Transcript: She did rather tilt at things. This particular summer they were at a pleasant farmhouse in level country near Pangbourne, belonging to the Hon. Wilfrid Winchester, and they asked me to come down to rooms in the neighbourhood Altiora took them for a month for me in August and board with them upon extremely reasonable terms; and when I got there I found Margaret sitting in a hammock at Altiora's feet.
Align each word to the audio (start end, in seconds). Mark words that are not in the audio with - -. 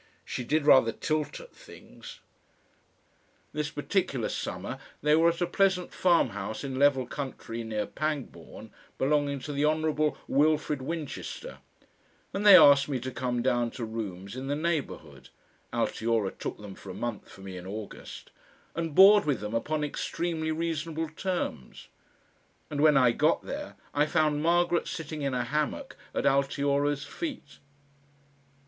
She 0.25 0.43
did 0.43 0.65
rather 0.65 0.91
tilt 0.91 1.39
at 1.39 1.55
things. 1.55 2.21
This 3.53 3.69
particular 3.69 4.29
summer 4.29 4.79
they 5.03 5.15
were 5.15 5.29
at 5.29 5.41
a 5.41 5.45
pleasant 5.45 5.93
farmhouse 5.93 6.63
in 6.63 6.79
level 6.79 7.05
country 7.05 7.63
near 7.63 7.85
Pangbourne, 7.85 8.71
belonging 8.97 9.37
to 9.41 9.53
the 9.53 9.63
Hon. 9.63 10.15
Wilfrid 10.27 10.81
Winchester, 10.81 11.59
and 12.33 12.43
they 12.43 12.57
asked 12.57 12.89
me 12.89 12.99
to 12.99 13.11
come 13.11 13.43
down 13.43 13.69
to 13.69 13.85
rooms 13.85 14.35
in 14.35 14.47
the 14.47 14.55
neighbourhood 14.55 15.29
Altiora 15.71 16.31
took 16.35 16.57
them 16.57 16.73
for 16.73 16.89
a 16.89 16.95
month 16.95 17.29
for 17.29 17.41
me 17.41 17.55
in 17.55 17.67
August 17.67 18.31
and 18.73 18.95
board 18.95 19.23
with 19.25 19.39
them 19.39 19.53
upon 19.53 19.83
extremely 19.83 20.51
reasonable 20.51 21.09
terms; 21.09 21.89
and 22.71 22.81
when 22.81 22.97
I 22.97 23.11
got 23.11 23.43
there 23.43 23.75
I 23.93 24.07
found 24.07 24.41
Margaret 24.41 24.87
sitting 24.87 25.21
in 25.21 25.35
a 25.35 25.43
hammock 25.43 25.95
at 26.15 26.23
Altiora's 26.25 27.03
feet. 27.05 27.59